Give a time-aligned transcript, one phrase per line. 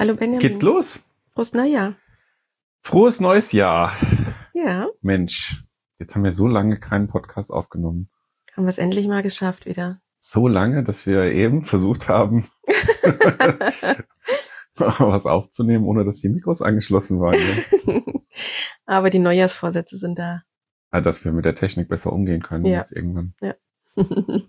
[0.00, 0.38] Hallo Benjamin.
[0.38, 1.00] Geht's los?
[1.34, 1.94] Prost Neujahr.
[2.80, 3.92] Frohes neues Jahr.
[4.54, 5.64] Ja, Mensch,
[5.98, 8.06] jetzt haben wir so lange keinen Podcast aufgenommen.
[8.56, 10.00] haben wir es endlich mal geschafft wieder.
[10.18, 12.48] So lange, dass wir eben versucht haben,
[14.74, 17.38] was aufzunehmen, ohne dass die Mikros angeschlossen waren.
[17.84, 18.02] Ne?
[18.86, 20.44] Aber die Neujahrsvorsätze sind da.
[20.90, 22.78] Ah, Dass wir mit der Technik besser umgehen können Ja.
[22.78, 23.34] jetzt irgendwann.
[23.42, 23.54] Ja.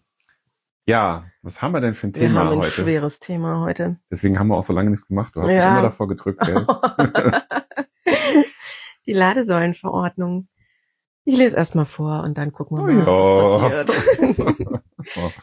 [0.92, 2.72] Ja, was haben wir denn für ein Wir Thema haben ein heute?
[2.72, 3.98] schweres Thema heute.
[4.12, 5.34] Deswegen haben wir auch so lange nichts gemacht.
[5.36, 5.72] Du hast dich Ja.
[5.72, 6.68] immer davor gedrückt, gell?
[9.06, 10.50] die Ladesäulenverordnung.
[11.24, 15.34] Ich lese erst mal vor und dann gucken wir mal, Oh was passiert.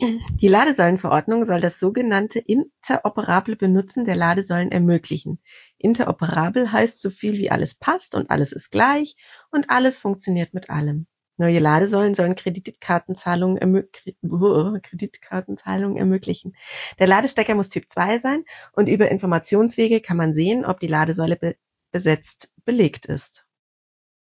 [0.40, 5.42] Die Ladesäulenverordnung soll das sogenannte interoperable Benutzen der Ladesäulen ermöglichen.
[5.76, 9.14] Interoperabel heißt so viel wie alles passt und alles ist gleich
[9.50, 11.06] und alles funktioniert mit allem.
[11.40, 16.54] Neue Ladesäulen sollen Kreditkartenzahlungen, ermö Kre- Kreditkartenzahlungen ermöglichen.
[16.98, 21.36] Der Ladestecker muss Typ 2 sein und über Informationswege kann man sehen, ob die Ladesäule
[21.36, 21.56] be
[21.92, 23.46] besetzt belegt ist.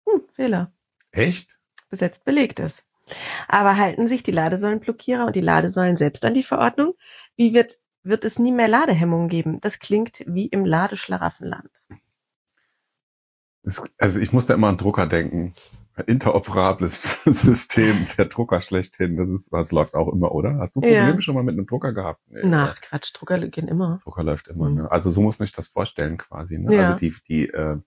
[0.09, 0.73] Hm, Fehler
[1.13, 1.61] Echt?
[1.91, 2.85] besetzt belegt ist.
[3.47, 6.95] Aber halten sich die Ladesäulenblockierer und die Ladesäulen selbst an die Verordnung?
[7.37, 9.61] Wie wird, wird es nie mehr Ladehemmungen geben?
[9.61, 11.71] Das klingt wie im Ladeschlaraffenland.
[13.63, 15.55] Es, also ich muss da immer an Drucker denken.
[16.07, 19.17] Interoperables System, der Drucker schlechthin.
[19.17, 20.59] Das ist, das läuft auch immer, oder?
[20.59, 21.01] Hast du Ja.
[21.05, 22.21] Probleme schon mal mit einem Drucker gehabt?
[22.29, 22.75] Nee, Na?
[22.81, 24.01] Quatsch, Drucker gehen immer.
[24.05, 24.75] Drucker läuft immer, Mhm.
[24.77, 24.91] ne?
[24.91, 26.75] Also so muss man sich das vorstellen quasi, ne?
[26.75, 26.87] Ja.
[26.93, 27.79] Also die, die, äh,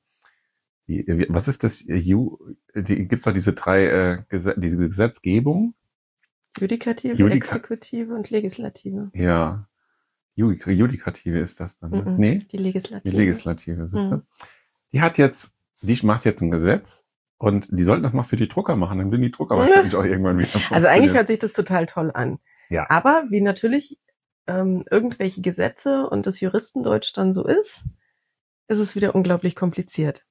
[0.88, 1.84] die, wie- was ist das?
[1.86, 2.40] Ju,
[2.74, 5.76] die, gibt's doch diese drei, äh, Gesetz, diese Gesetzgebung?
[6.60, 9.12] Judikative, Judika- Exekutive und Legislative.
[9.14, 9.68] Ja.
[10.36, 12.02] Judik- Judikative ist das dann, ne?
[12.04, 12.16] Mhm.
[12.18, 12.40] Nee?
[12.52, 13.12] Die Legislative.
[13.12, 14.16] Die Legislative, siehst du?
[14.16, 14.22] Mhm.
[14.94, 17.06] Die hat jetzt, die macht jetzt ein Gesetz
[17.40, 20.04] und die sollten das mal für die Drucker machen, dann würden die Drucker wahrscheinlich auch
[20.04, 22.40] irgendwann wieder Also eigentlich hört sich das total toll an.
[22.70, 22.86] Ja.
[22.90, 23.98] Aber wie natürlich
[24.46, 27.86] ähm, irgendwelche Gesetze und das Juristendeutsch dann so ist,
[28.68, 30.26] ist es wieder unglaublich kompliziert.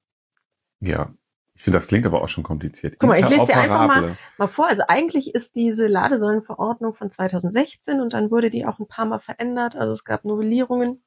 [0.79, 1.13] Ja.
[1.55, 2.95] Ich finde, das klingt aber auch schon kompliziert.
[2.99, 4.69] Guck mal, ich lese dir einfach mal- mal vor.
[4.69, 9.19] Also eigentlich ist diese Ladesäulenverordnung von 2016 und dann wurde die auch ein paar Mal
[9.19, 9.75] verändert.
[9.75, 11.03] Also es gab Novellierungen.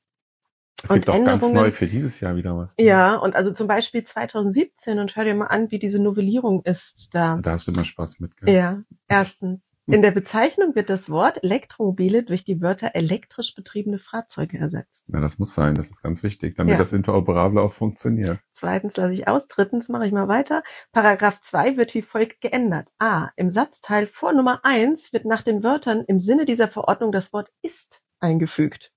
[0.85, 2.77] Es gibt auch ganz neu für dieses Jahr wieder was.
[2.77, 2.85] ne?
[2.85, 7.15] Ja, und also zum Beispiel 2017 und hör dir mal an, wie diese Novellierung ist
[7.15, 7.39] da.
[7.41, 8.53] Da hast du immer Spaß mit, gell?
[8.53, 9.73] Ja, erstens.
[9.87, 15.05] In der Bezeichnung wird das Wort Elektromobile durch die Wörter elektrisch betriebene Fahrzeuge ersetzt.
[15.07, 16.79] Ja, das muss sein, das ist ganz wichtig, damit Ja.
[16.79, 18.39] das Interoperable auch funktioniert.
[18.53, 19.47] Zweitens lasse ich aus.
[19.49, 20.63] Drittens mache ich mal weiter.
[20.93, 22.93] Paragraph 2 wird wie folgt geändert.
[22.99, 23.29] A.
[23.37, 27.53] Im Satzteil vor Nummer 1 wird nach den Wörtern im Sinne dieser Verordnung das Wort
[27.63, 28.92] ist eingefügt.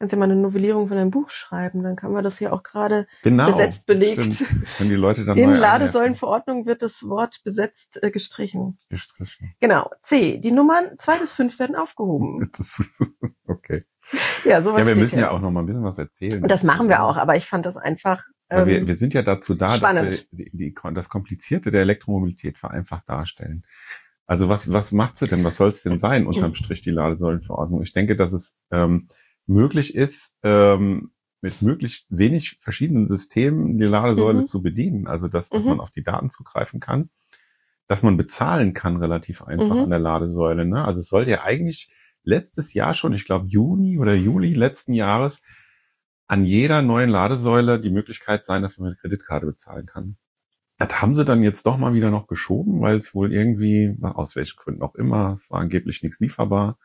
[0.00, 2.62] Kannst ja mal eine Novellierung von einem Buch schreiben, dann kann man das hier auch
[2.62, 3.50] gerade Genau.
[3.50, 4.32] besetzt belegt.
[4.32, 4.50] Stimmt.
[4.78, 8.78] Wenn die Leute dann In Ladesäulenverordnung wird das Wort besetzt äh, gestrichen.
[8.88, 9.54] Gestrichen.
[9.60, 9.90] Genau.
[10.00, 10.38] C.
[10.38, 12.48] Die Nummern 2 bis 5 werden aufgehoben.
[13.46, 13.84] Okay.
[14.44, 15.26] Ja, sowas Ja, wir müssen hier.
[15.26, 16.42] ja auch noch mal ein bisschen was erzählen.
[16.44, 18.24] Das machen wir auch, aber ich fand das einfach.
[18.48, 20.08] Weil wir, ähm, wir sind ja dazu da, spannend.
[20.08, 23.66] dass wir die, die, das Komplizierte der Elektromobilität vereinfacht darstellen.
[24.26, 25.44] Also was, was macht sie denn?
[25.44, 27.82] Was soll es denn sein, unterm Strich, die Ladesäulenverordnung?
[27.82, 29.08] Ich denke, dass es ähm,
[29.46, 31.12] möglich ist, ähm,
[31.42, 34.46] mit möglichst wenig verschiedenen Systemen die Ladesäule Mhm.
[34.46, 35.06] zu bedienen.
[35.06, 35.70] Also dass, dass Mhm.
[35.70, 37.10] man auf die Daten zugreifen kann,
[37.86, 39.82] dass man bezahlen kann relativ einfach Mhm.
[39.82, 40.66] an der Ladesäule.
[40.66, 40.84] Ne?
[40.84, 41.90] Also es sollte ja eigentlich
[42.22, 45.42] letztes Jahr schon, ich glaube Juni oder Juli letzten Jahres,
[46.26, 50.16] an jeder neuen Ladesäule die Möglichkeit sein, dass man mit Kreditkarte bezahlen kann.
[50.78, 54.36] Das haben sie dann jetzt doch mal wieder noch geschoben, weil es wohl irgendwie, aus
[54.36, 56.78] welchen Gründen auch immer, es war angeblich nichts lieferbar.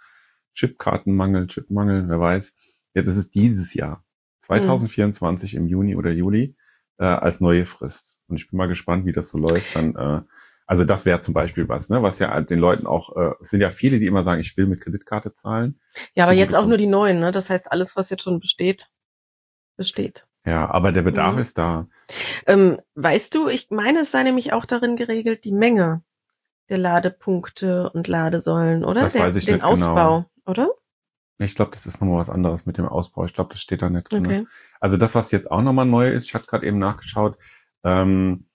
[0.55, 2.55] Chipkartenmangel, Chipmangel, wer weiß.
[2.93, 4.03] Jetzt ist es dieses Jahr,
[4.39, 6.55] 2024 im Juni oder Juli,
[6.97, 8.19] äh, als neue Frist.
[8.27, 9.75] Und ich bin mal gespannt, wie das so läuft.
[9.75, 10.21] Dann, äh,
[10.65, 13.61] also das wäre zum Beispiel was, ne, was ja den Leuten auch, äh, es sind
[13.61, 15.79] ja viele, die immer sagen, ich will mit Kreditkarte zahlen.
[16.13, 17.31] ja, aber jetzt auch nur die neuen, ne?
[17.31, 18.89] Das heißt, alles, was jetzt schon besteht,
[19.77, 20.25] besteht.
[20.45, 21.41] Ja, aber der Bedarf Mhm.
[21.41, 21.87] ist da.
[22.45, 26.03] Ähm, weißt du, ich meine, es sei nämlich auch darin geregelt, die Menge
[26.69, 29.01] der Ladepunkte und Ladesäulen, oder?
[29.01, 30.25] Das der, weiß ich den nicht genau.
[30.45, 30.69] Oder?
[31.37, 33.25] Ich glaube, das ist nochmal was anderes mit dem Ausbau.
[33.25, 34.25] Ich glaube, das steht da nicht drin.
[34.25, 34.45] Okay.
[34.79, 37.37] Also das, was jetzt auch nochmal neu ist, ich hatte gerade eben nachgeschaut,
[37.83, 38.47] ähm,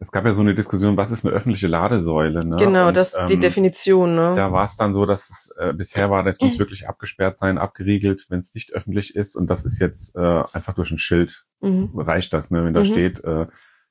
[0.00, 2.44] es gab ja so eine Diskussion, was ist eine öffentliche Ladesäule?
[2.44, 2.56] Ne?
[2.56, 4.32] Genau, Und, das die ähm, Definition, ne?
[4.34, 7.56] Da war es dann so, dass es äh, bisher war, das muss wirklich abgesperrt sein,
[7.56, 9.36] abgeriegelt, wenn es nicht öffentlich ist.
[9.36, 11.90] Und das ist jetzt äh, einfach durch ein Schild Mhm.
[11.98, 12.50] reicht das.
[12.50, 12.64] Ne?
[12.64, 12.84] Wenn da Mhm.
[12.84, 13.46] steht, äh,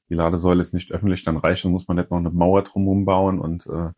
[0.09, 3.05] die Ladesäule ist nicht öffentlich, dann reicht, dann muss man nicht noch eine Mauer drumherum
[3.05, 3.91] bauen und äh,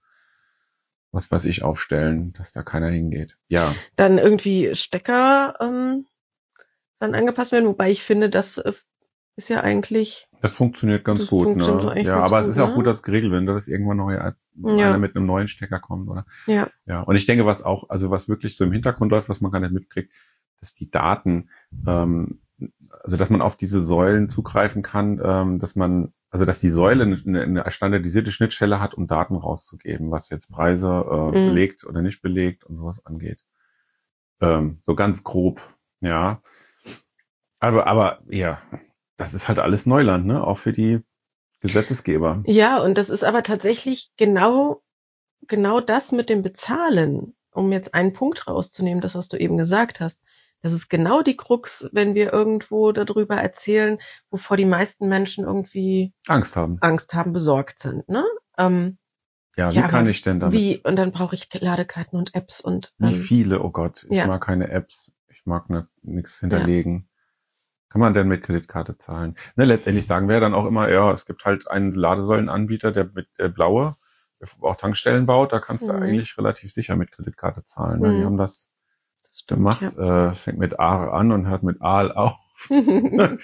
[1.16, 3.38] was weiß ich aufstellen, dass da keiner hingeht.
[3.48, 6.06] Ja, Dann irgendwie Stecker ähm,
[7.00, 8.74] dann angepasst werden, wobei ich finde, das äh,
[9.38, 11.56] ist ja eigentlich das funktioniert ganz Das gut.
[11.56, 12.04] funktioniert Ne?
[12.04, 12.76] Ja, aber es gut, ist auch ne?
[12.76, 14.72] gut, dass geregelt wird, dass irgendwann neu als Ja.
[14.90, 16.26] einer mit einem neuen Stecker kommt, oder?
[16.46, 19.42] ja Ja, und ich denke, was auch, also was wirklich so im Hintergrund läuft, was
[19.42, 20.14] man gar nicht mitkriegt,
[20.60, 21.50] dass die Daten,
[21.88, 22.42] ähm,
[23.04, 27.04] also dass man auf diese Säulen zugreifen kann, ähm, dass man, also dass die Säule
[27.04, 31.32] eine, eine standardisierte Schnittstelle hat, um Daten rauszugeben, was jetzt Preise äh, mhm.
[31.32, 33.40] belegt oder nicht belegt und sowas angeht.
[34.42, 35.62] Ähm, so ganz grob,
[36.02, 36.42] ja.
[37.60, 38.62] Aber, aber ja,
[39.16, 40.46] das ist halt alles Neuland, ne?
[40.46, 41.00] Auch für die
[41.62, 42.44] Gesetzesgeber.
[42.46, 44.84] Ja, und das ist aber tatsächlich genau,
[45.48, 50.02] genau das mit dem Bezahlen, um jetzt einen Punkt rauszunehmen, das, was du eben gesagt
[50.02, 50.20] hast.
[50.66, 54.00] Das ist genau die Krux, wenn wir irgendwo darüber erzählen,
[54.32, 58.10] wovor die meisten Menschen irgendwie Angst haben, Angst haben, besorgt sind.
[58.10, 58.26] Ne?
[58.58, 58.98] Ähm,
[59.56, 60.60] ja, wie ja, kann ich denn damit?
[60.60, 60.82] Wie?
[60.84, 62.94] Und dann brauche ich Ladekarten und Apps und.
[63.00, 63.62] Ähm, wie viele?
[63.62, 64.26] Oh Gott, ich ja.
[64.26, 65.14] mag keine Apps.
[65.28, 65.68] Ich mag
[66.02, 66.96] nichts hinterlegen.
[66.96, 67.10] Ja
[67.90, 69.36] kann man denn mit Kreditkarte zahlen?
[69.56, 73.30] Ne, letztendlich sagen wir dann auch immer, ja, es gibt halt einen Ladesäulenanbieter, der mit
[73.40, 73.96] der blaue
[74.62, 75.94] auch Tankstellen baut, da kannst mhm.
[75.94, 78.02] du eigentlich relativ sicher mit Kreditkarte zahlen.
[78.02, 78.10] Ne?
[78.10, 78.18] Mhm.
[78.18, 78.72] Die haben das,
[79.36, 80.30] stimmt, gemacht, ja.
[80.30, 82.38] äh, fängt mit A an und hört mit Aal auf.
[82.70, 83.38] ne,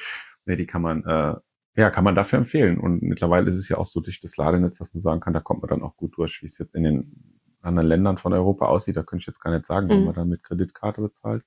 [0.48, 1.36] die kann man, äh,
[1.76, 2.80] ja, kann man dafür empfehlen.
[2.80, 5.40] Und mittlerweile ist es ja auch so durch das Ladenetz, dass man sagen kann, da
[5.40, 8.66] kommt man dann auch gut durch, wie es jetzt in den anderen Ländern von Europa
[8.66, 8.98] aussieht.
[8.98, 9.92] Da könnte ich jetzt gar nicht sagen, mhm.
[9.92, 11.44] wenn man dann mit Kreditkarte bezahlt.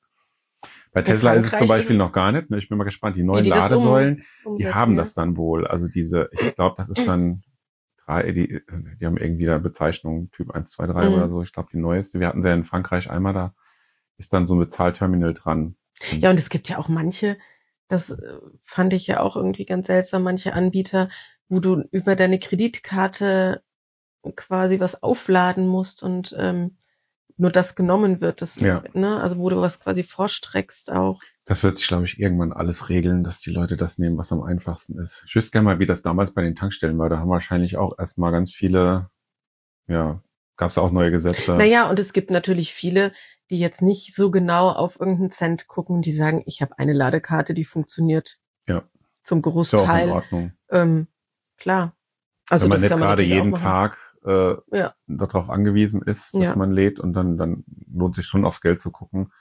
[0.93, 2.51] Bei Tesla ist es zum Beispiel noch gar nicht.
[2.51, 2.59] Ne?
[2.59, 3.17] Ich bin mal gespannt.
[3.17, 4.99] Die neuen die Ladesäulen, um, die haben ja.
[4.99, 5.67] das dann wohl.
[5.67, 7.43] Also diese, ich glaube, das ist dann
[8.07, 8.63] drei, die,
[9.01, 11.15] die haben irgendwie da Bezeichnung Typ 1, 2, 3 mhm.
[11.15, 11.43] oder so.
[11.43, 12.21] Ich glaube, die neueste.
[12.21, 13.55] Wir hatten sie ja in Frankreich einmal da.
[14.19, 15.77] Ist dann so ein Bezahlterminal dran.
[16.13, 17.39] Ja, und es gibt ja auch manche,
[17.89, 21.09] das äh, fand ich ja auch irgendwie ganz seltsam, manche Anbieter,
[21.49, 23.63] wo du über deine Kreditkarte
[24.37, 26.79] quasi was aufladen musst und ähm,
[27.37, 28.83] nur das genommen wird, das, ja.
[28.93, 31.21] ne, also wo du was quasi vorstreckst auch.
[31.47, 34.43] Das wird sich, glaube ich, irgendwann alles regeln, dass die Leute das nehmen, was am
[34.43, 35.25] einfachsten ist.
[35.27, 37.09] Ich wüsste gerne mal, wie das damals bei den Tankstellen war.
[37.09, 39.11] Da haben wahrscheinlich auch erstmal ganz viele,
[39.89, 40.23] ja,
[40.57, 41.55] gab es auch neue Gesetze.
[41.55, 43.13] Naja, und es gibt natürlich viele,
[43.51, 47.55] die jetzt nicht so genau auf irgendeinen Cent gucken, die sagen, ich habe eine Ladekarte,
[47.55, 48.83] die funktioniert ja.
[49.23, 49.81] zum Großteil.
[49.81, 50.53] Ist auch in Ordnung.
[50.71, 51.07] Ähm,
[51.57, 51.97] klar.
[52.51, 54.95] Also Wenn man nicht gerade jeden Tag äh, ja.
[55.07, 56.57] darauf angewiesen ist, dass ja.
[56.57, 59.33] man lädt und dann, dann lohnt sich schon aufs Geld zu gucken.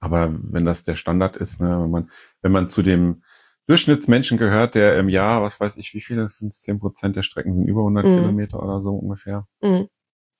[0.00, 2.10] Aber wenn das der Standard ist, ne, wenn man,
[2.40, 3.22] wenn man zu dem
[3.66, 7.22] Durchschnittsmenschen gehört, der im Jahr, was weiß ich, wie viele sind es, 10 Prozent der
[7.22, 8.14] Strecken sind über 100 mhm.
[8.16, 9.88] Kilometer oder so ungefähr, mhm.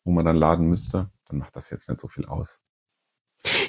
[0.05, 2.61] Wo man dann laden müsste, dann macht das jetzt nicht so viel aus.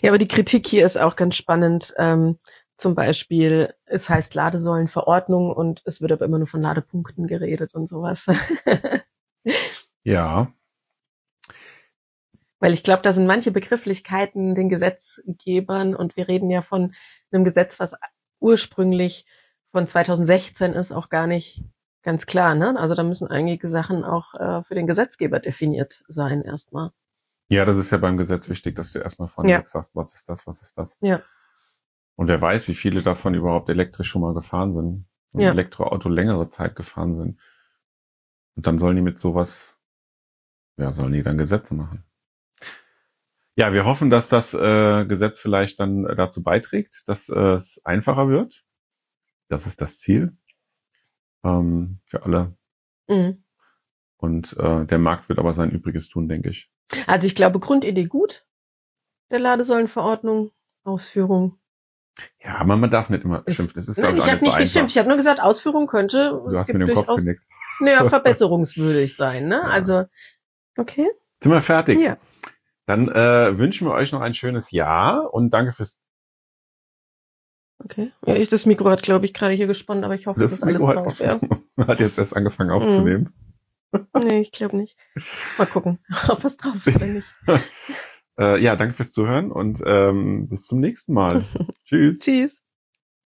[0.01, 1.93] Ja, aber die Kritik hier ist auch ganz spannend.
[1.97, 2.39] Ähm,
[2.75, 7.87] zum Beispiel, es heißt Ladesäulenverordnung und es wird aber immer nur von Ladepunkten geredet und
[7.87, 8.25] sowas.
[10.03, 10.53] Ja.
[12.59, 16.93] Weil ich glaube, da sind manche Begrifflichkeiten den Gesetzgebern und wir reden ja von
[17.31, 17.95] einem Gesetz, was
[18.39, 19.25] ursprünglich
[19.71, 21.63] von 2016 ist, auch gar nicht
[22.03, 22.55] ganz klar.
[22.55, 22.79] Ne?
[22.79, 26.91] Also da müssen einige Sachen auch äh, für den Gesetzgeber definiert sein erstmal.
[27.49, 29.65] Ja, das ist ja beim Gesetz wichtig, dass du erstmal von ja.
[29.65, 30.97] sagst, was ist das, was ist das.
[31.01, 31.21] Ja.
[32.15, 35.51] Und wer weiß, wie viele davon überhaupt elektrisch schon mal gefahren sind und ja.
[35.51, 37.39] Elektroauto längere Zeit gefahren sind.
[38.55, 39.81] Und dann sollen die mit sowas
[40.77, 42.03] ja, sollen die dann Gesetze machen?
[43.55, 48.29] Ja, wir hoffen, dass das äh, Gesetz vielleicht dann dazu beiträgt, dass äh, es einfacher
[48.29, 48.65] wird.
[49.49, 50.37] Das ist das Ziel
[51.43, 52.55] ähm, für alle.
[53.07, 53.43] Mhm.
[54.17, 56.69] Und äh, der Markt wird aber sein Übriges tun, denke ich.
[57.07, 58.45] Also ich glaube, Grundidee gut,
[59.31, 60.51] der Ladesäulenverordnung,
[60.83, 61.57] Ausführung.
[62.43, 63.79] Ja, aber man darf nicht immer schimpfen.
[63.79, 64.91] Es ist, Nein, ich, ich habe nicht so geschimpft.
[64.91, 66.29] Ich habe nur gesagt, Ausführung könnte.
[66.29, 67.41] Du hast mir den Kopf genickt.
[67.79, 69.47] Naja, verbesserungswürdig sein.
[69.47, 69.55] Ne?
[69.55, 69.69] Ja.
[69.69, 70.05] Also
[70.77, 71.09] Okay.
[71.41, 71.99] Sind wir fertig?
[71.99, 72.17] Ja.
[72.85, 75.99] Dann äh, wünschen wir euch noch ein schönes Jahr und danke fürs.
[77.83, 78.11] Okay.
[78.25, 80.59] Ja, ich, das Mikro hat, glaube ich, gerade hier gesponnen, aber ich hoffe, das, das
[80.59, 81.19] ist alles Mikro drauf.
[81.19, 81.49] Hat, ja.
[81.87, 83.23] hat jetzt erst angefangen aufzunehmen.
[83.23, 84.19] Mm.
[84.23, 84.97] Nee, ich glaube nicht.
[85.57, 87.27] Mal gucken, ob was drauf ist oder nicht.
[88.39, 91.43] äh, ja, danke fürs Zuhören und ähm, bis zum nächsten Mal.
[91.83, 92.19] Tschüss.
[92.19, 92.60] Tschüss.